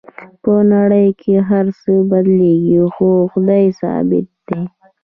په 0.43 0.53
نړۍ 0.73 1.07
کې 1.21 1.33
هر 1.49 1.65
څه 1.81 1.93
بدلیږي 2.09 2.79
خو 2.95 3.09
خدای 3.31 3.65
ثابت 3.79 4.27
دی 4.47 4.61